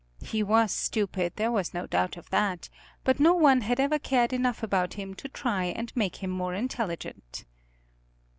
[0.23, 2.69] He was stupid, there was no doubt of that,
[3.03, 6.55] but no one had ever cared enough about him to try and make him more
[6.55, 7.45] intelligent.